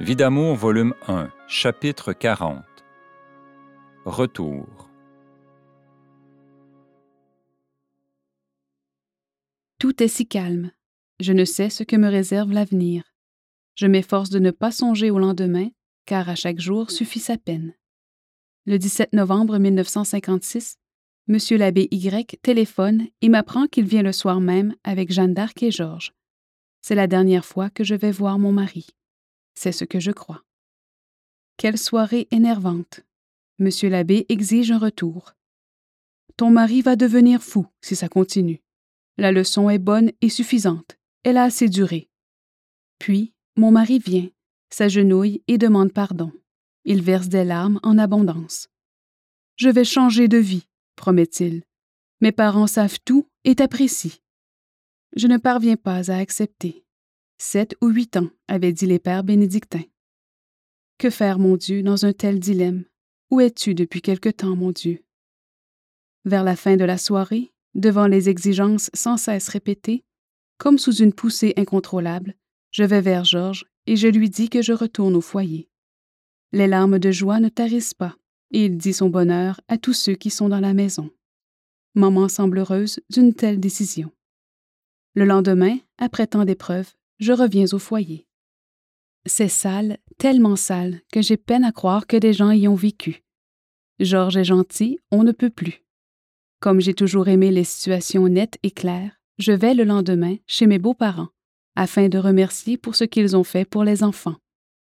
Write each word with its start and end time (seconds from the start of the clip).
Vie 0.00 0.16
d'amour, 0.16 0.56
volume 0.56 0.94
1, 1.08 1.30
chapitre 1.46 2.14
40. 2.14 2.64
Retour. 4.06 4.88
Tout 9.78 10.02
est 10.02 10.08
si 10.08 10.26
calme. 10.26 10.70
Je 11.20 11.34
ne 11.34 11.44
sais 11.44 11.68
ce 11.68 11.82
que 11.82 11.96
me 11.96 12.08
réserve 12.08 12.50
l'avenir. 12.50 13.02
Je 13.74 13.86
m'efforce 13.86 14.30
de 14.30 14.38
ne 14.38 14.50
pas 14.50 14.70
songer 14.70 15.10
au 15.10 15.18
lendemain, 15.18 15.68
car 16.06 16.30
à 16.30 16.34
chaque 16.34 16.60
jour 16.60 16.90
suffit 16.90 17.20
sa 17.20 17.36
peine. 17.36 17.74
Le 18.64 18.78
17 18.78 19.12
novembre 19.12 19.58
1956, 19.58 20.78
M. 21.28 21.36
l'abbé 21.58 21.88
Y 21.90 22.40
téléphone 22.40 23.06
et 23.20 23.28
m'apprend 23.28 23.66
qu'il 23.66 23.84
vient 23.84 24.02
le 24.02 24.12
soir 24.12 24.40
même 24.40 24.74
avec 24.82 25.12
Jeanne 25.12 25.34
d'Arc 25.34 25.62
et 25.62 25.70
Georges. 25.70 26.14
C'est 26.80 26.94
la 26.94 27.06
dernière 27.06 27.44
fois 27.44 27.68
que 27.68 27.84
je 27.84 27.94
vais 27.94 28.12
voir 28.12 28.38
mon 28.38 28.52
mari. 28.52 28.86
C'est 29.54 29.72
ce 29.72 29.84
que 29.84 30.00
je 30.00 30.10
crois. 30.10 30.42
Quelle 31.56 31.78
soirée 31.78 32.28
énervante. 32.30 33.00
Monsieur 33.58 33.90
l'abbé 33.90 34.24
exige 34.28 34.70
un 34.70 34.78
retour. 34.78 35.34
Ton 36.36 36.50
mari 36.50 36.80
va 36.80 36.96
devenir 36.96 37.42
fou 37.42 37.66
si 37.82 37.94
ça 37.94 38.08
continue. 38.08 38.62
La 39.18 39.32
leçon 39.32 39.68
est 39.68 39.78
bonne 39.78 40.12
et 40.22 40.30
suffisante. 40.30 40.96
Elle 41.22 41.36
a 41.36 41.44
assez 41.44 41.68
duré. 41.68 42.08
Puis, 42.98 43.34
mon 43.56 43.70
mari 43.70 43.98
vient, 43.98 44.30
s'agenouille 44.70 45.42
et 45.48 45.58
demande 45.58 45.92
pardon. 45.92 46.32
Il 46.84 47.02
verse 47.02 47.28
des 47.28 47.44
larmes 47.44 47.78
en 47.82 47.98
abondance. 47.98 48.68
Je 49.56 49.68
vais 49.68 49.84
changer 49.84 50.28
de 50.28 50.38
vie, 50.38 50.66
promet-il. 50.96 51.62
Mes 52.22 52.32
parents 52.32 52.66
savent 52.66 52.98
tout 53.04 53.28
et 53.44 53.56
t'apprécient. 53.56 54.18
Je 55.14 55.26
ne 55.26 55.36
parviens 55.36 55.76
pas 55.76 56.10
à 56.10 56.16
accepter. 56.16 56.84
Sept 57.42 57.74
ou 57.80 57.88
huit 57.88 58.18
ans, 58.18 58.28
avaient 58.48 58.74
dit 58.74 58.84
les 58.84 58.98
pères 58.98 59.24
bénédictins. 59.24 59.86
Que 60.98 61.08
faire, 61.08 61.38
mon 61.38 61.56
Dieu, 61.56 61.82
dans 61.82 62.04
un 62.04 62.12
tel 62.12 62.38
dilemme? 62.38 62.84
Où 63.30 63.40
es-tu 63.40 63.74
depuis 63.74 64.02
quelque 64.02 64.28
temps, 64.28 64.54
mon 64.54 64.72
Dieu? 64.72 65.02
Vers 66.26 66.44
la 66.44 66.54
fin 66.54 66.76
de 66.76 66.84
la 66.84 66.98
soirée, 66.98 67.50
devant 67.74 68.06
les 68.06 68.28
exigences 68.28 68.90
sans 68.92 69.16
cesse 69.16 69.48
répétées, 69.48 70.04
comme 70.58 70.76
sous 70.76 70.96
une 70.96 71.14
poussée 71.14 71.54
incontrôlable, 71.56 72.34
je 72.72 72.84
vais 72.84 73.00
vers 73.00 73.24
Georges 73.24 73.64
et 73.86 73.96
je 73.96 74.08
lui 74.08 74.28
dis 74.28 74.50
que 74.50 74.60
je 74.60 74.74
retourne 74.74 75.16
au 75.16 75.22
foyer. 75.22 75.70
Les 76.52 76.66
larmes 76.66 76.98
de 76.98 77.10
joie 77.10 77.40
ne 77.40 77.48
tarissent 77.48 77.94
pas, 77.94 78.16
et 78.50 78.66
il 78.66 78.76
dit 78.76 78.92
son 78.92 79.08
bonheur 79.08 79.62
à 79.66 79.78
tous 79.78 79.94
ceux 79.94 80.14
qui 80.14 80.28
sont 80.28 80.50
dans 80.50 80.60
la 80.60 80.74
maison. 80.74 81.08
Maman 81.94 82.28
semble 82.28 82.58
heureuse 82.58 83.00
d'une 83.08 83.32
telle 83.32 83.60
décision. 83.60 84.12
Le 85.14 85.24
lendemain, 85.24 85.78
après 85.96 86.26
tant 86.26 86.44
d'épreuves, 86.44 86.92
je 87.20 87.32
reviens 87.32 87.66
au 87.72 87.78
foyer. 87.78 88.26
C'est 89.26 89.48
sale, 89.48 89.98
tellement 90.16 90.56
sale, 90.56 91.02
que 91.12 91.20
j'ai 91.20 91.36
peine 91.36 91.64
à 91.64 91.72
croire 91.72 92.06
que 92.06 92.16
des 92.16 92.32
gens 92.32 92.50
y 92.50 92.66
ont 92.66 92.74
vécu. 92.74 93.22
Georges 94.00 94.38
est 94.38 94.44
gentil, 94.44 94.98
on 95.10 95.22
ne 95.22 95.32
peut 95.32 95.50
plus. 95.50 95.84
Comme 96.58 96.80
j'ai 96.80 96.94
toujours 96.94 97.28
aimé 97.28 97.50
les 97.50 97.64
situations 97.64 98.26
nettes 98.28 98.58
et 98.62 98.70
claires, 98.70 99.20
je 99.38 99.52
vais 99.52 99.74
le 99.74 99.84
lendemain 99.84 100.36
chez 100.46 100.66
mes 100.66 100.78
beaux-parents, 100.78 101.28
afin 101.76 102.08
de 102.08 102.18
remercier 102.18 102.78
pour 102.78 102.96
ce 102.96 103.04
qu'ils 103.04 103.36
ont 103.36 103.44
fait 103.44 103.66
pour 103.66 103.84
les 103.84 104.02
enfants. 104.02 104.36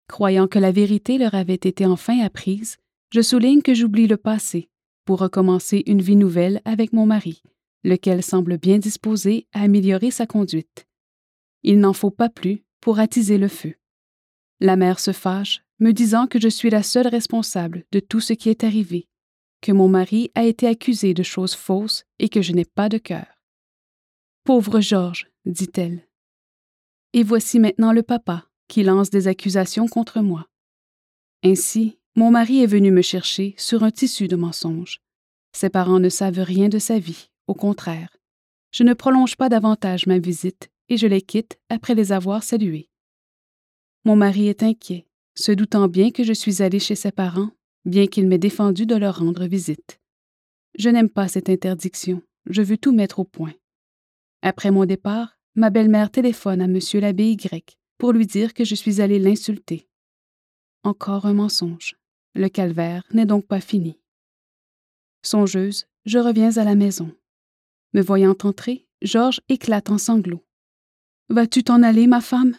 Croyant 0.08 0.46
que 0.46 0.60
la 0.60 0.72
vérité 0.72 1.18
leur 1.18 1.34
avait 1.34 1.54
été 1.54 1.84
enfin 1.86 2.20
apprise, 2.20 2.76
je 3.10 3.20
souligne 3.20 3.62
que 3.62 3.74
j'oublie 3.74 4.06
le 4.06 4.16
passé 4.16 4.68
pour 5.04 5.18
recommencer 5.18 5.82
une 5.86 6.00
vie 6.00 6.16
nouvelle 6.16 6.60
avec 6.64 6.92
mon 6.92 7.06
mari, 7.06 7.42
lequel 7.82 8.22
semble 8.22 8.58
bien 8.58 8.78
disposé 8.78 9.48
à 9.52 9.62
améliorer 9.62 10.12
sa 10.12 10.26
conduite. 10.26 10.86
Il 11.62 11.78
n'en 11.78 11.92
faut 11.92 12.10
pas 12.10 12.28
plus 12.28 12.64
pour 12.80 12.98
attiser 12.98 13.38
le 13.38 13.48
feu. 13.48 13.74
La 14.60 14.76
mère 14.76 14.98
se 14.98 15.12
fâche, 15.12 15.62
me 15.78 15.92
disant 15.92 16.26
que 16.26 16.40
je 16.40 16.48
suis 16.48 16.70
la 16.70 16.82
seule 16.82 17.08
responsable 17.08 17.84
de 17.92 18.00
tout 18.00 18.20
ce 18.20 18.32
qui 18.32 18.48
est 18.48 18.64
arrivé, 18.64 19.08
que 19.60 19.72
mon 19.72 19.88
mari 19.88 20.30
a 20.34 20.44
été 20.44 20.66
accusé 20.66 21.14
de 21.14 21.22
choses 21.22 21.54
fausses 21.54 22.04
et 22.18 22.28
que 22.28 22.42
je 22.42 22.52
n'ai 22.52 22.64
pas 22.64 22.88
de 22.88 22.98
cœur. 22.98 23.26
Pauvre 24.44 24.80
Georges, 24.80 25.28
dit-elle. 25.44 26.08
Et 27.12 27.22
voici 27.22 27.58
maintenant 27.58 27.92
le 27.92 28.02
papa 28.02 28.44
qui 28.68 28.82
lance 28.82 29.10
des 29.10 29.28
accusations 29.28 29.86
contre 29.86 30.20
moi. 30.20 30.48
Ainsi, 31.44 31.98
mon 32.16 32.30
mari 32.30 32.62
est 32.62 32.66
venu 32.66 32.90
me 32.90 33.02
chercher 33.02 33.54
sur 33.56 33.84
un 33.84 33.90
tissu 33.90 34.28
de 34.28 34.36
mensonges. 34.36 35.00
Ses 35.52 35.70
parents 35.70 36.00
ne 36.00 36.08
savent 36.08 36.40
rien 36.40 36.68
de 36.68 36.78
sa 36.78 36.98
vie, 36.98 37.30
au 37.46 37.54
contraire. 37.54 38.16
Je 38.72 38.82
ne 38.82 38.94
prolonge 38.94 39.36
pas 39.36 39.48
davantage 39.48 40.06
ma 40.06 40.18
visite 40.18 40.71
et 40.92 40.98
je 40.98 41.06
les 41.06 41.22
quitte 41.22 41.58
après 41.70 41.94
les 41.94 42.12
avoir 42.12 42.42
salués. 42.42 42.90
Mon 44.04 44.14
mari 44.14 44.48
est 44.48 44.62
inquiet, 44.62 45.06
se 45.34 45.50
doutant 45.50 45.88
bien 45.88 46.10
que 46.10 46.22
je 46.22 46.34
suis 46.34 46.60
allée 46.60 46.80
chez 46.80 46.96
ses 46.96 47.12
parents, 47.12 47.50
bien 47.86 48.06
qu'il 48.06 48.26
m'ait 48.26 48.36
défendu 48.36 48.84
de 48.84 48.94
leur 48.94 49.20
rendre 49.20 49.46
visite. 49.46 49.98
Je 50.78 50.90
n'aime 50.90 51.08
pas 51.08 51.28
cette 51.28 51.48
interdiction, 51.48 52.22
je 52.44 52.60
veux 52.60 52.76
tout 52.76 52.92
mettre 52.92 53.20
au 53.20 53.24
point. 53.24 53.54
Après 54.42 54.70
mon 54.70 54.84
départ, 54.84 55.38
ma 55.54 55.70
belle-mère 55.70 56.10
téléphone 56.10 56.60
à 56.60 56.64
M. 56.64 56.78
l'abbé 57.00 57.30
Y 57.30 57.78
pour 57.96 58.12
lui 58.12 58.26
dire 58.26 58.52
que 58.52 58.66
je 58.66 58.74
suis 58.74 59.00
allée 59.00 59.18
l'insulter. 59.18 59.88
Encore 60.82 61.24
un 61.24 61.32
mensonge. 61.32 61.96
Le 62.34 62.50
calvaire 62.50 63.04
n'est 63.14 63.24
donc 63.24 63.46
pas 63.46 63.60
fini. 63.60 63.98
Songeuse, 65.22 65.86
je 66.04 66.18
reviens 66.18 66.58
à 66.58 66.64
la 66.64 66.74
maison. 66.74 67.14
Me 67.94 68.02
voyant 68.02 68.36
entrer, 68.42 68.86
Georges 69.00 69.40
éclate 69.48 69.88
en 69.88 69.96
sanglots. 69.96 70.44
Vas-tu 71.32 71.64
t'en 71.64 71.82
aller, 71.82 72.06
ma 72.06 72.20
femme? 72.20 72.58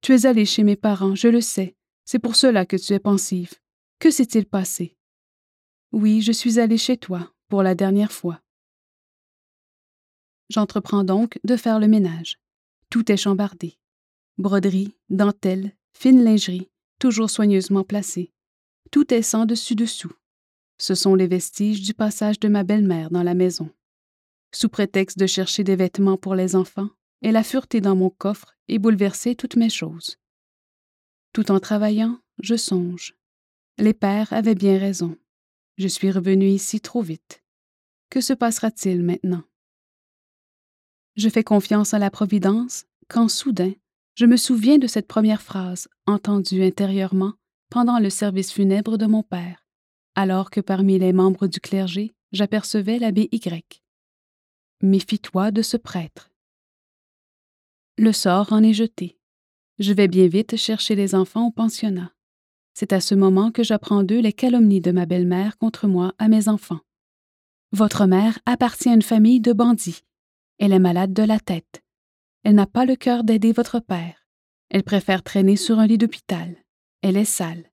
Tu 0.00 0.14
es 0.14 0.24
allée 0.24 0.46
chez 0.46 0.62
mes 0.62 0.76
parents, 0.76 1.14
je 1.14 1.28
le 1.28 1.42
sais. 1.42 1.76
C'est 2.06 2.18
pour 2.18 2.36
cela 2.36 2.64
que 2.64 2.76
tu 2.76 2.94
es 2.94 2.98
pensive. 2.98 3.52
Que 3.98 4.10
s'est-il 4.10 4.46
passé? 4.46 4.96
Oui, 5.92 6.22
je 6.22 6.32
suis 6.32 6.58
allée 6.58 6.78
chez 6.78 6.96
toi, 6.96 7.30
pour 7.50 7.62
la 7.62 7.74
dernière 7.74 8.12
fois. 8.12 8.40
J'entreprends 10.48 11.04
donc 11.04 11.38
de 11.44 11.54
faire 11.54 11.78
le 11.78 11.86
ménage. 11.86 12.38
Tout 12.88 13.12
est 13.12 13.18
chambardé. 13.18 13.76
Broderie, 14.38 14.96
dentelle, 15.10 15.76
fine 15.92 16.24
lingerie, 16.24 16.70
toujours 16.98 17.28
soigneusement 17.28 17.84
placée. 17.84 18.32
Tout 18.90 19.12
est 19.12 19.20
sans 19.20 19.44
dessus-dessous. 19.44 20.14
Ce 20.78 20.94
sont 20.94 21.14
les 21.14 21.26
vestiges 21.26 21.82
du 21.82 21.92
passage 21.92 22.40
de 22.40 22.48
ma 22.48 22.64
belle-mère 22.64 23.10
dans 23.10 23.22
la 23.22 23.34
maison. 23.34 23.68
Sous 24.50 24.70
prétexte 24.70 25.18
de 25.18 25.26
chercher 25.26 25.62
des 25.62 25.76
vêtements 25.76 26.16
pour 26.16 26.34
les 26.34 26.56
enfants, 26.56 26.88
elle 27.24 27.36
a 27.36 27.42
fureté 27.42 27.80
dans 27.80 27.96
mon 27.96 28.10
coffre 28.10 28.54
et 28.68 28.78
bouleversé 28.78 29.34
toutes 29.34 29.56
mes 29.56 29.70
choses. 29.70 30.18
Tout 31.32 31.50
en 31.50 31.58
travaillant, 31.58 32.20
je 32.42 32.54
songe. 32.54 33.14
Les 33.78 33.94
pères 33.94 34.32
avaient 34.34 34.54
bien 34.54 34.78
raison. 34.78 35.16
Je 35.78 35.88
suis 35.88 36.10
revenu 36.10 36.46
ici 36.46 36.80
trop 36.80 37.00
vite. 37.00 37.42
Que 38.10 38.20
se 38.20 38.34
passera-t-il 38.34 39.02
maintenant? 39.02 39.42
Je 41.16 41.30
fais 41.30 41.42
confiance 41.42 41.94
à 41.94 41.98
la 41.98 42.10
Providence 42.10 42.84
quand 43.08 43.28
soudain, 43.28 43.72
je 44.16 44.26
me 44.26 44.36
souviens 44.36 44.78
de 44.78 44.86
cette 44.86 45.08
première 45.08 45.42
phrase 45.42 45.88
entendue 46.06 46.62
intérieurement 46.62 47.32
pendant 47.70 48.00
le 48.00 48.10
service 48.10 48.52
funèbre 48.52 48.98
de 48.98 49.06
mon 49.06 49.22
père, 49.22 49.64
alors 50.14 50.50
que 50.50 50.60
parmi 50.60 50.98
les 50.98 51.12
membres 51.12 51.46
du 51.46 51.58
clergé, 51.58 52.14
j'apercevais 52.32 52.98
l'abbé 52.98 53.28
Y. 53.32 53.82
Méfie-toi 54.82 55.50
de 55.50 55.62
ce 55.62 55.78
prêtre. 55.78 56.33
Le 57.96 58.10
sort 58.10 58.52
en 58.52 58.64
est 58.64 58.72
jeté. 58.72 59.18
Je 59.78 59.92
vais 59.92 60.08
bien 60.08 60.26
vite 60.26 60.56
chercher 60.56 60.96
les 60.96 61.14
enfants 61.14 61.46
au 61.46 61.50
pensionnat. 61.52 62.12
C'est 62.74 62.92
à 62.92 63.00
ce 63.00 63.14
moment 63.14 63.52
que 63.52 63.62
j'apprends 63.62 64.02
d'eux 64.02 64.18
les 64.18 64.32
calomnies 64.32 64.80
de 64.80 64.90
ma 64.90 65.06
belle-mère 65.06 65.56
contre 65.58 65.86
moi 65.86 66.12
à 66.18 66.26
mes 66.26 66.48
enfants. 66.48 66.80
Votre 67.70 68.06
mère 68.06 68.40
appartient 68.46 68.88
à 68.88 68.94
une 68.94 69.02
famille 69.02 69.40
de 69.40 69.52
bandits. 69.52 70.02
Elle 70.58 70.72
est 70.72 70.80
malade 70.80 71.12
de 71.12 71.22
la 71.22 71.38
tête. 71.38 71.84
Elle 72.42 72.56
n'a 72.56 72.66
pas 72.66 72.84
le 72.84 72.96
cœur 72.96 73.22
d'aider 73.22 73.52
votre 73.52 73.78
père. 73.78 74.26
Elle 74.70 74.82
préfère 74.82 75.22
traîner 75.22 75.54
sur 75.54 75.78
un 75.78 75.86
lit 75.86 75.98
d'hôpital. 75.98 76.56
Elle 77.00 77.16
est 77.16 77.24
sale. 77.24 77.70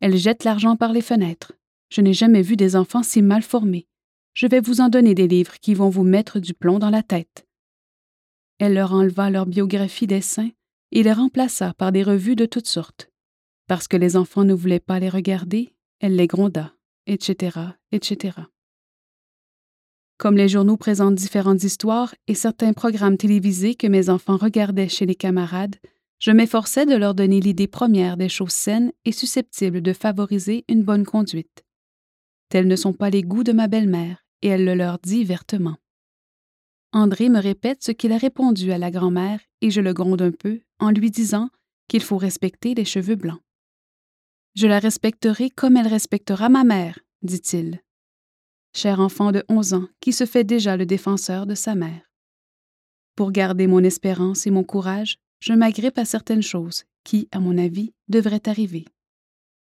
Elle 0.00 0.16
jette 0.16 0.44
l'argent 0.44 0.76
par 0.76 0.92
les 0.92 1.02
fenêtres. 1.02 1.52
Je 1.90 2.00
n'ai 2.00 2.12
jamais 2.12 2.42
vu 2.42 2.54
des 2.56 2.76
enfants 2.76 3.02
si 3.02 3.22
mal 3.22 3.42
formés. 3.42 3.88
Je 4.34 4.46
vais 4.46 4.60
vous 4.60 4.80
en 4.80 4.88
donner 4.88 5.16
des 5.16 5.26
livres 5.26 5.58
qui 5.60 5.74
vont 5.74 5.88
vous 5.88 6.04
mettre 6.04 6.38
du 6.38 6.54
plomb 6.54 6.78
dans 6.78 6.90
la 6.90 7.02
tête. 7.02 7.44
Elle 8.58 8.74
leur 8.74 8.92
enleva 8.92 9.30
leur 9.30 9.46
biographie 9.46 10.06
des 10.06 10.20
saints 10.20 10.50
et 10.92 11.02
les 11.02 11.12
remplaça 11.12 11.74
par 11.74 11.92
des 11.92 12.02
revues 12.02 12.36
de 12.36 12.46
toutes 12.46 12.68
sortes. 12.68 13.10
Parce 13.66 13.88
que 13.88 13.96
les 13.96 14.16
enfants 14.16 14.44
ne 14.44 14.54
voulaient 14.54 14.80
pas 14.80 15.00
les 15.00 15.08
regarder, 15.08 15.74
elle 16.00 16.16
les 16.16 16.26
gronda, 16.26 16.74
etc., 17.06 17.58
etc. 17.92 18.38
Comme 20.18 20.36
les 20.36 20.48
journaux 20.48 20.76
présentent 20.76 21.16
différentes 21.16 21.64
histoires 21.64 22.14
et 22.28 22.34
certains 22.34 22.72
programmes 22.72 23.16
télévisés 23.16 23.74
que 23.74 23.88
mes 23.88 24.08
enfants 24.08 24.36
regardaient 24.36 24.88
chez 24.88 25.06
les 25.06 25.16
camarades, 25.16 25.76
je 26.20 26.30
m'efforçais 26.30 26.86
de 26.86 26.94
leur 26.94 27.14
donner 27.14 27.40
l'idée 27.40 27.66
première 27.66 28.16
des 28.16 28.28
choses 28.28 28.52
saines 28.52 28.92
et 29.04 29.12
susceptibles 29.12 29.82
de 29.82 29.92
favoriser 29.92 30.64
une 30.68 30.84
bonne 30.84 31.04
conduite. 31.04 31.64
Tels 32.48 32.68
ne 32.68 32.76
sont 32.76 32.92
pas 32.92 33.10
les 33.10 33.22
goûts 33.22 33.44
de 33.44 33.52
ma 33.52 33.66
belle-mère, 33.66 34.24
et 34.42 34.48
elle 34.48 34.64
le 34.64 34.74
leur 34.74 34.98
dit 35.00 35.24
vertement. 35.24 35.76
André 36.94 37.28
me 37.28 37.40
répète 37.40 37.82
ce 37.82 37.90
qu'il 37.90 38.12
a 38.12 38.18
répondu 38.18 38.70
à 38.70 38.78
la 38.78 38.92
grand-mère 38.92 39.40
et 39.60 39.72
je 39.72 39.80
le 39.80 39.92
gronde 39.92 40.22
un 40.22 40.30
peu 40.30 40.60
en 40.78 40.90
lui 40.90 41.10
disant 41.10 41.50
qu'il 41.88 42.04
faut 42.04 42.18
respecter 42.18 42.72
les 42.72 42.84
cheveux 42.84 43.16
blancs. 43.16 43.40
Je 44.54 44.68
la 44.68 44.78
respecterai 44.78 45.50
comme 45.50 45.76
elle 45.76 45.88
respectera 45.88 46.48
ma 46.48 46.62
mère, 46.62 47.00
dit-il. 47.22 47.80
Cher 48.76 49.00
enfant 49.00 49.32
de 49.32 49.44
onze 49.48 49.74
ans 49.74 49.88
qui 49.98 50.12
se 50.12 50.24
fait 50.24 50.44
déjà 50.44 50.76
le 50.76 50.86
défenseur 50.86 51.46
de 51.46 51.56
sa 51.56 51.74
mère. 51.74 52.12
Pour 53.16 53.32
garder 53.32 53.66
mon 53.66 53.82
espérance 53.82 54.46
et 54.46 54.52
mon 54.52 54.62
courage, 54.62 55.18
je 55.40 55.52
m'agrippe 55.52 55.98
à 55.98 56.04
certaines 56.04 56.42
choses 56.42 56.84
qui, 57.02 57.28
à 57.32 57.40
mon 57.40 57.58
avis, 57.58 57.92
devraient 58.06 58.48
arriver. 58.48 58.84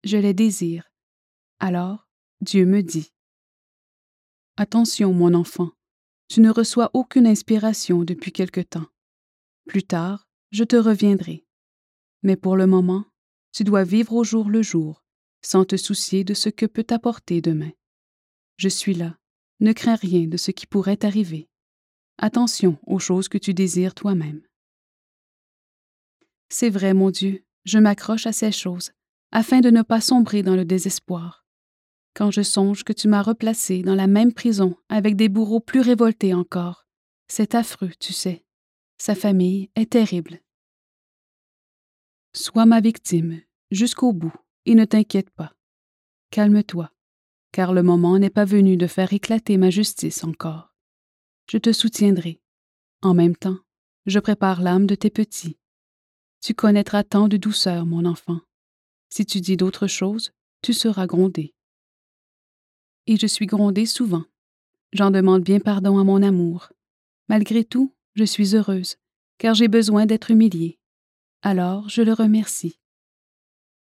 Je 0.02 0.16
les 0.16 0.34
désire. 0.34 0.90
Alors, 1.60 2.08
Dieu 2.40 2.66
me 2.66 2.82
dit. 2.82 3.12
Attention, 4.56 5.12
mon 5.12 5.32
enfant, 5.34 5.70
tu 6.30 6.40
ne 6.40 6.50
reçois 6.50 6.90
aucune 6.94 7.26
inspiration 7.26 8.04
depuis 8.04 8.30
quelque 8.30 8.60
temps. 8.60 8.86
Plus 9.66 9.82
tard, 9.82 10.28
je 10.52 10.62
te 10.62 10.76
reviendrai. 10.76 11.44
Mais 12.22 12.36
pour 12.36 12.56
le 12.56 12.68
moment, 12.68 13.04
tu 13.52 13.64
dois 13.64 13.82
vivre 13.82 14.14
au 14.14 14.22
jour 14.22 14.48
le 14.48 14.62
jour, 14.62 15.02
sans 15.42 15.64
te 15.64 15.76
soucier 15.76 16.22
de 16.22 16.34
ce 16.34 16.48
que 16.48 16.66
peut 16.66 16.84
t'apporter 16.84 17.40
demain. 17.40 17.72
Je 18.58 18.68
suis 18.68 18.94
là, 18.94 19.18
ne 19.58 19.72
crains 19.72 19.96
rien 19.96 20.28
de 20.28 20.36
ce 20.36 20.52
qui 20.52 20.68
pourrait 20.68 20.98
t'arriver. 20.98 21.48
Attention 22.16 22.78
aux 22.86 23.00
choses 23.00 23.28
que 23.28 23.38
tu 23.38 23.52
désires 23.52 23.96
toi-même. 23.96 24.42
C'est 26.48 26.70
vrai, 26.70 26.94
mon 26.94 27.10
Dieu, 27.10 27.44
je 27.64 27.78
m'accroche 27.78 28.26
à 28.26 28.32
ces 28.32 28.52
choses, 28.52 28.92
afin 29.32 29.60
de 29.60 29.70
ne 29.70 29.82
pas 29.82 30.00
sombrer 30.00 30.44
dans 30.44 30.54
le 30.54 30.64
désespoir. 30.64 31.39
Quand 32.14 32.30
je 32.30 32.42
songe 32.42 32.84
que 32.84 32.92
tu 32.92 33.08
m'as 33.08 33.22
replacé 33.22 33.82
dans 33.82 33.94
la 33.94 34.06
même 34.06 34.32
prison 34.32 34.76
avec 34.88 35.16
des 35.16 35.28
bourreaux 35.28 35.60
plus 35.60 35.80
révoltés 35.80 36.34
encore, 36.34 36.86
c'est 37.28 37.54
affreux, 37.54 37.92
tu 38.00 38.12
sais. 38.12 38.44
Sa 38.98 39.14
famille 39.14 39.70
est 39.76 39.92
terrible. 39.92 40.40
Sois 42.34 42.66
ma 42.66 42.80
victime, 42.80 43.40
jusqu'au 43.70 44.12
bout, 44.12 44.34
et 44.66 44.74
ne 44.74 44.84
t'inquiète 44.84 45.30
pas. 45.30 45.54
Calme-toi, 46.30 46.92
car 47.52 47.72
le 47.72 47.82
moment 47.82 48.18
n'est 48.18 48.30
pas 48.30 48.44
venu 48.44 48.76
de 48.76 48.86
faire 48.86 49.12
éclater 49.12 49.56
ma 49.56 49.70
justice 49.70 50.24
encore. 50.24 50.74
Je 51.48 51.58
te 51.58 51.72
soutiendrai. 51.72 52.40
En 53.02 53.14
même 53.14 53.36
temps, 53.36 53.58
je 54.06 54.18
prépare 54.18 54.62
l'âme 54.62 54.86
de 54.86 54.94
tes 54.94 55.10
petits. 55.10 55.58
Tu 56.40 56.54
connaîtras 56.54 57.04
tant 57.04 57.28
de 57.28 57.36
douceur, 57.36 57.86
mon 57.86 58.04
enfant. 58.04 58.40
Si 59.08 59.26
tu 59.26 59.40
dis 59.40 59.56
d'autres 59.56 59.86
choses, 59.86 60.32
tu 60.62 60.72
seras 60.72 61.06
grondé. 61.06 61.54
Et 63.10 63.16
je 63.16 63.26
suis 63.26 63.46
grondée 63.46 63.86
souvent. 63.86 64.22
J'en 64.92 65.10
demande 65.10 65.42
bien 65.42 65.58
pardon 65.58 65.98
à 65.98 66.04
mon 66.04 66.22
amour. 66.22 66.68
Malgré 67.28 67.64
tout, 67.64 67.92
je 68.14 68.22
suis 68.22 68.54
heureuse, 68.54 68.98
car 69.36 69.52
j'ai 69.52 69.66
besoin 69.66 70.06
d'être 70.06 70.30
humiliée. 70.30 70.78
Alors 71.42 71.88
je 71.88 72.02
le 72.02 72.12
remercie. 72.12 72.78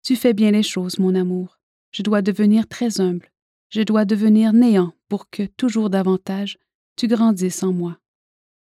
Tu 0.01 0.15
fais 0.15 0.31
bien 0.31 0.51
les 0.51 0.63
choses, 0.63 0.97
mon 0.97 1.13
amour. 1.13 1.59
Je 1.91 2.03
dois 2.03 2.21
devenir 2.21 2.69
très 2.69 3.01
humble. 3.01 3.29
Je 3.67 3.81
dois 3.81 4.05
devenir 4.05 4.53
néant 4.53 4.93
pour 5.09 5.29
que, 5.29 5.43
toujours 5.43 5.89
davantage, 5.89 6.57
tu 6.95 7.07
grandisses 7.07 7.63
en 7.63 7.73
moi. 7.73 7.99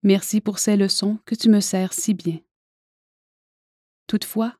Merci 0.04 0.40
pour 0.40 0.60
ces 0.60 0.78
leçons 0.78 1.20
que 1.26 1.36
tu 1.36 1.50
me 1.50 1.60
sers 1.60 1.92
si 1.92 2.14
bien. 2.14 2.40
Toutefois, 4.08 4.56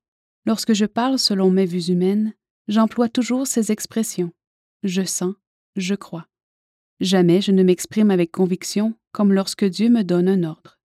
lorsque 0.46 0.74
je 0.74 0.86
parle 0.86 1.20
selon 1.20 1.52
mes 1.52 1.66
vues 1.66 1.88
humaines, 1.88 2.34
j'emploie 2.68 3.08
toujours 3.08 3.48
ces 3.48 3.72
expressions. 3.72 4.34
Je 4.84 5.06
sens, 5.06 5.36
je 5.76 5.96
crois. 5.96 6.28
Jamais 7.00 7.42
je 7.42 7.52
ne 7.52 7.64
m'exprime 7.64 8.12
avec 8.12 8.32
conviction 8.32 8.96
comme 9.12 9.34
lorsque 9.34 9.66
Dieu 9.66 9.90
me 9.90 10.04
donne 10.04 10.28
un 10.28 10.44
ordre. 10.44 10.80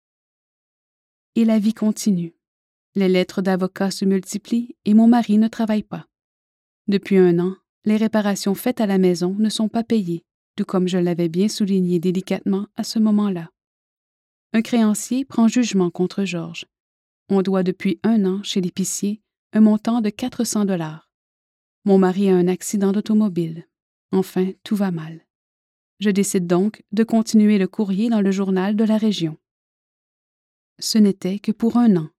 Et 1.34 1.44
la 1.44 1.58
vie 1.58 1.74
continue. 1.74 2.34
Les 2.94 3.08
lettres 3.08 3.42
d'avocat 3.42 3.90
se 3.90 4.04
multiplient 4.04 4.76
et 4.84 4.94
mon 4.94 5.06
mari 5.06 5.38
ne 5.38 5.48
travaille 5.48 5.82
pas. 5.82 6.06
Depuis 6.88 7.18
un 7.18 7.38
an, 7.38 7.56
les 7.84 7.96
réparations 7.96 8.54
faites 8.54 8.80
à 8.80 8.86
la 8.86 8.98
maison 8.98 9.34
ne 9.38 9.48
sont 9.48 9.68
pas 9.68 9.84
payées, 9.84 10.24
tout 10.56 10.64
comme 10.64 10.88
je 10.88 10.98
l'avais 10.98 11.28
bien 11.28 11.48
souligné 11.48 12.00
délicatement 12.00 12.68
à 12.76 12.84
ce 12.84 12.98
moment-là. 12.98 13.50
Un 14.52 14.62
créancier 14.62 15.24
prend 15.24 15.48
jugement 15.48 15.90
contre 15.90 16.24
Georges. 16.24 16.66
On 17.28 17.42
doit 17.42 17.62
depuis 17.62 18.00
un 18.02 18.24
an 18.24 18.42
chez 18.42 18.60
l'épicier 18.60 19.20
un 19.52 19.60
montant 19.60 20.00
de 20.00 20.10
400 20.10 20.64
dollars. 20.64 21.10
Mon 21.84 21.98
mari 21.98 22.30
a 22.30 22.36
un 22.36 22.48
accident 22.48 22.92
d'automobile. 22.92 23.66
Enfin, 24.12 24.52
tout 24.62 24.76
va 24.76 24.90
mal. 24.90 25.26
Je 25.98 26.10
décide 26.10 26.46
donc 26.46 26.84
de 26.92 27.04
continuer 27.04 27.58
le 27.58 27.68
courrier 27.68 28.08
dans 28.08 28.20
le 28.20 28.30
journal 28.30 28.76
de 28.76 28.84
la 28.84 28.98
région. 28.98 29.38
Ce 30.78 30.98
n'était 30.98 31.38
que 31.38 31.52
pour 31.52 31.76
un 31.76 31.96
an 31.96 32.10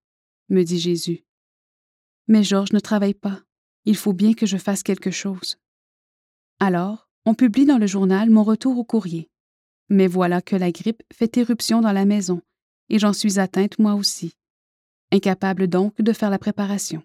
me 0.49 0.63
dit 0.63 0.79
Jésus. 0.79 1.25
Mais 2.27 2.43
Georges 2.43 2.73
ne 2.73 2.79
travaille 2.79 3.13
pas. 3.13 3.41
Il 3.85 3.95
faut 3.95 4.13
bien 4.13 4.33
que 4.33 4.45
je 4.45 4.57
fasse 4.57 4.83
quelque 4.83 5.11
chose. 5.11 5.57
Alors, 6.59 7.09
on 7.25 7.35
publie 7.35 7.65
dans 7.65 7.77
le 7.77 7.87
journal 7.87 8.29
mon 8.29 8.43
retour 8.43 8.77
au 8.77 8.83
courrier. 8.83 9.29
Mais 9.89 10.07
voilà 10.07 10.41
que 10.41 10.55
la 10.55 10.71
grippe 10.71 11.03
fait 11.13 11.37
éruption 11.37 11.81
dans 11.81 11.91
la 11.91 12.05
maison, 12.05 12.41
et 12.89 12.99
j'en 12.99 13.13
suis 13.13 13.39
atteinte 13.39 13.79
moi 13.79 13.93
aussi. 13.93 14.33
Incapable 15.11 15.67
donc 15.67 16.01
de 16.01 16.13
faire 16.13 16.29
la 16.29 16.39
préparation. 16.39 17.03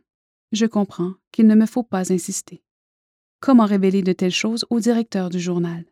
Je 0.50 0.66
comprends 0.66 1.14
qu'il 1.30 1.46
ne 1.46 1.54
me 1.54 1.66
faut 1.66 1.84
pas 1.84 2.12
insister. 2.12 2.62
Comment 3.42 3.66
révéler 3.66 4.02
de 4.02 4.12
telles 4.12 4.30
choses 4.30 4.64
au 4.70 4.78
directeur 4.78 5.28
du 5.28 5.40
journal? 5.40 5.84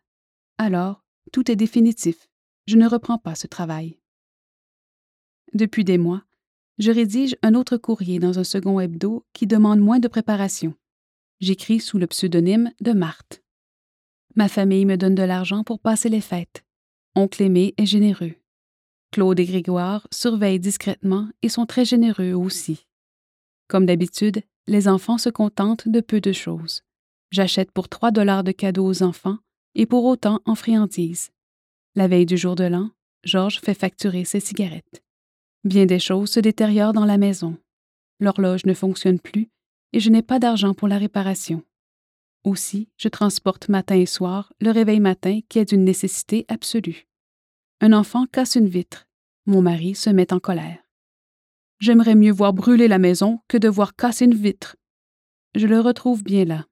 Alors, 0.56 1.02
tout 1.32 1.50
est 1.50 1.56
définitif. 1.56 2.28
Je 2.68 2.76
ne 2.76 2.86
reprends 2.86 3.18
pas 3.18 3.34
ce 3.34 3.48
travail. 3.48 3.98
Depuis 5.52 5.82
des 5.82 5.98
mois, 5.98 6.22
je 6.78 6.92
rédige 6.92 7.36
un 7.42 7.54
autre 7.54 7.76
courrier 7.76 8.20
dans 8.20 8.38
un 8.38 8.44
second 8.44 8.78
hebdo 8.78 9.26
qui 9.32 9.48
demande 9.48 9.80
moins 9.80 9.98
de 9.98 10.06
préparation. 10.06 10.76
J'écris 11.40 11.80
sous 11.80 11.98
le 11.98 12.06
pseudonyme 12.06 12.70
de 12.80 12.92
Marthe. 12.92 13.42
Ma 14.36 14.46
famille 14.46 14.86
me 14.86 14.96
donne 14.96 15.16
de 15.16 15.24
l'argent 15.24 15.64
pour 15.64 15.80
passer 15.80 16.08
les 16.08 16.20
fêtes. 16.20 16.64
Oncle 17.16 17.42
Aimé 17.42 17.74
est 17.78 17.86
généreux. 17.86 18.36
Claude 19.10 19.40
et 19.40 19.44
Grégoire 19.44 20.06
surveillent 20.12 20.60
discrètement 20.60 21.28
et 21.42 21.48
sont 21.48 21.66
très 21.66 21.84
généreux 21.84 22.32
aussi. 22.32 22.86
Comme 23.66 23.86
d'habitude, 23.86 24.40
les 24.68 24.86
enfants 24.86 25.18
se 25.18 25.30
contentent 25.30 25.88
de 25.88 26.00
peu 26.00 26.20
de 26.20 26.30
choses. 26.30 26.84
J'achète 27.30 27.70
pour 27.70 27.88
3 27.88 28.10
dollars 28.10 28.42
de 28.44 28.52
cadeaux 28.52 28.86
aux 28.86 29.02
enfants 29.02 29.38
et 29.74 29.86
pour 29.86 30.04
autant 30.04 30.40
en 30.46 30.54
friandises. 30.54 31.30
La 31.94 32.08
veille 32.08 32.26
du 32.26 32.36
jour 32.36 32.56
de 32.56 32.64
l'an, 32.64 32.90
Georges 33.22 33.60
fait 33.60 33.74
facturer 33.74 34.24
ses 34.24 34.40
cigarettes. 34.40 35.02
Bien 35.62 35.86
des 35.86 35.98
choses 35.98 36.30
se 36.30 36.40
détériorent 36.40 36.92
dans 36.92 37.04
la 37.04 37.18
maison. 37.18 37.56
L'horloge 38.18 38.66
ne 38.66 38.74
fonctionne 38.74 39.20
plus 39.20 39.48
et 39.92 40.00
je 40.00 40.10
n'ai 40.10 40.22
pas 40.22 40.38
d'argent 40.38 40.74
pour 40.74 40.88
la 40.88 40.98
réparation. 40.98 41.62
Aussi, 42.42 42.88
je 42.96 43.08
transporte 43.08 43.68
matin 43.68 43.96
et 43.96 44.06
soir 44.06 44.52
le 44.60 44.70
réveil 44.70 45.00
matin 45.00 45.40
qui 45.48 45.58
est 45.58 45.66
d'une 45.66 45.84
nécessité 45.84 46.46
absolue. 46.48 47.06
Un 47.80 47.92
enfant 47.92 48.26
casse 48.26 48.56
une 48.56 48.68
vitre. 48.68 49.06
Mon 49.46 49.62
mari 49.62 49.94
se 49.94 50.10
met 50.10 50.32
en 50.32 50.38
colère. 50.38 50.78
J'aimerais 51.80 52.14
mieux 52.14 52.32
voir 52.32 52.52
brûler 52.52 52.88
la 52.88 52.98
maison 52.98 53.40
que 53.48 53.56
de 53.56 53.68
voir 53.68 53.94
casser 53.94 54.24
une 54.24 54.34
vitre. 54.34 54.76
Je 55.54 55.66
le 55.66 55.80
retrouve 55.80 56.22
bien 56.22 56.44
là. 56.44 56.66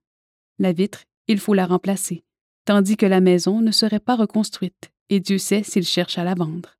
La 0.59 0.73
vitre, 0.73 1.05
il 1.29 1.38
faut 1.38 1.55
la 1.55 1.67
remplacer, 1.67 2.25
tandis 2.65 2.97
que 2.97 3.07
la 3.07 3.21
maison 3.21 3.61
ne 3.61 3.71
serait 3.71 4.00
pas 4.00 4.17
reconstruite, 4.17 4.91
et 5.09 5.21
Dieu 5.21 5.38
sait 5.38 5.62
s'il 5.62 5.85
cherche 5.85 6.19
à 6.19 6.25
la 6.25 6.35
vendre. 6.35 6.77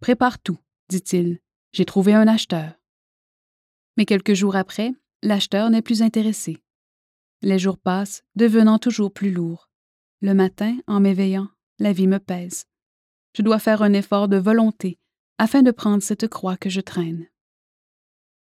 Prépare 0.00 0.38
tout, 0.38 0.58
dit-il. 0.88 1.38
J'ai 1.72 1.84
trouvé 1.84 2.14
un 2.14 2.26
acheteur. 2.26 2.72
Mais 3.96 4.06
quelques 4.06 4.34
jours 4.34 4.56
après, 4.56 4.92
l'acheteur 5.22 5.70
n'est 5.70 5.82
plus 5.82 6.02
intéressé. 6.02 6.62
Les 7.42 7.58
jours 7.58 7.78
passent, 7.78 8.24
devenant 8.34 8.78
toujours 8.78 9.12
plus 9.12 9.30
lourds. 9.30 9.70
Le 10.20 10.34
matin, 10.34 10.76
en 10.86 10.98
m'éveillant, 10.98 11.48
la 11.78 11.92
vie 11.92 12.06
me 12.06 12.18
pèse. 12.18 12.64
Je 13.34 13.42
dois 13.42 13.58
faire 13.58 13.82
un 13.82 13.92
effort 13.92 14.28
de 14.28 14.36
volonté 14.36 14.98
afin 15.38 15.62
de 15.62 15.70
prendre 15.70 16.02
cette 16.02 16.26
croix 16.26 16.56
que 16.56 16.70
je 16.70 16.80
traîne. 16.80 17.28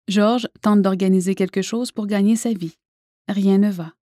Georges 0.08 0.48
tente 0.62 0.82
d'organiser 0.82 1.34
quelque 1.34 1.62
chose 1.62 1.92
pour 1.92 2.06
gagner 2.06 2.36
sa 2.36 2.54
vie. 2.54 2.78
Rien 3.28 3.58
ne 3.58 3.72
va. 3.72 3.94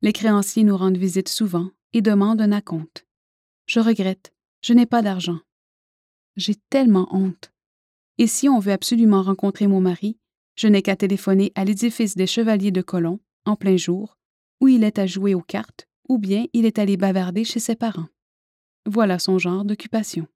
Les 0.00 0.12
créanciers 0.12 0.64
nous 0.64 0.76
rendent 0.76 0.96
visite 0.96 1.28
souvent 1.28 1.70
et 1.92 2.02
demandent 2.02 2.40
un 2.40 2.52
acompte. 2.52 3.06
Je 3.66 3.80
regrette, 3.80 4.32
je 4.62 4.72
n'ai 4.72 4.86
pas 4.86 5.02
d'argent. 5.02 5.40
J'ai 6.36 6.54
tellement 6.70 7.08
honte. 7.10 7.52
Et 8.18 8.26
si 8.26 8.48
on 8.48 8.60
veut 8.60 8.72
absolument 8.72 9.22
rencontrer 9.22 9.66
mon 9.66 9.80
mari, 9.80 10.18
je 10.54 10.68
n'ai 10.68 10.82
qu'à 10.82 10.96
téléphoner 10.96 11.52
à 11.54 11.64
l'édifice 11.64 12.16
des 12.16 12.26
Chevaliers 12.26 12.70
de 12.70 12.82
Colomb, 12.82 13.20
en 13.44 13.56
plein 13.56 13.76
jour, 13.76 14.16
où 14.60 14.68
il 14.68 14.84
est 14.84 14.98
à 14.98 15.06
jouer 15.06 15.34
aux 15.34 15.42
cartes, 15.42 15.88
ou 16.08 16.18
bien 16.18 16.46
il 16.52 16.64
est 16.64 16.78
allé 16.78 16.96
bavarder 16.96 17.44
chez 17.44 17.60
ses 17.60 17.76
parents. 17.76 18.08
Voilà 18.86 19.18
son 19.18 19.38
genre 19.38 19.64
d'occupation. 19.64 20.26